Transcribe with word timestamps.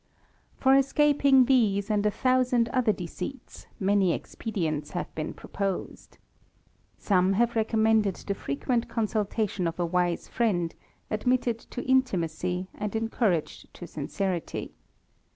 For 0.57 0.75
escaping 0.75 1.45
these 1.45 1.91
and 1.91 2.03
a 2.07 2.09
thousand 2.09 2.69
other 2.69 2.91
deceits, 2.91 3.67
many 3.79 4.13
expedients 4.13 4.89
have 4.97 5.13
been 5.13 5.31
proposed. 5.35 6.17
Some 6.97 7.33
have 7.33 7.55
recommended 7.55 8.15
the 8.15 8.33
frequent 8.33 8.89
consultation 8.89 9.67
of 9.67 9.79
a 9.79 9.85
wise 9.85 10.27
friend, 10.27 10.73
admitted 11.11 11.59
to 11.59 11.83
intimacy, 11.85 12.67
and 12.73 12.95
encouraged 12.95 13.71
to 13.75 13.85
sincerity. 13.85 14.73